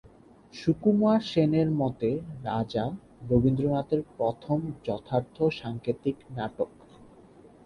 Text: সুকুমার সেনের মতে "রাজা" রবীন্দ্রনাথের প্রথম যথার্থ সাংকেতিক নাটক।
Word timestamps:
সুকুমার 0.53 1.19
সেনের 1.25 1.69
মতে 1.81 2.09
"রাজা" 2.43 2.85
রবীন্দ্রনাথের 3.29 4.01
প্রথম 4.13 4.57
যথার্থ 4.85 5.37
সাংকেতিক 5.59 6.17
নাটক। 6.29 6.71